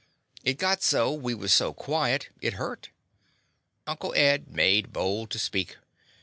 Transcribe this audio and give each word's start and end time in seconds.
It 0.43 0.57
got 0.57 0.81
so 0.81 1.13
we 1.13 1.35
was 1.35 1.53
so 1.53 1.73
quiet 1.75 2.29
it 2.41 2.53
hurt. 2.53 2.89
Uncle 3.85 4.15
Ed 4.15 4.47
made 4.47 4.91
bold 4.91 5.29
to 5.29 5.37
speak. 5.37 5.77